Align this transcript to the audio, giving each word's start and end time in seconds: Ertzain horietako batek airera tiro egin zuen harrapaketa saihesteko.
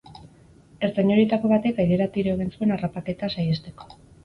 Ertzain 0.87 1.11
horietako 1.15 1.51
batek 1.51 1.83
airera 1.85 2.09
tiro 2.17 2.35
egin 2.39 2.51
zuen 2.57 2.77
harrapaketa 2.79 3.33
saihesteko. 3.37 3.93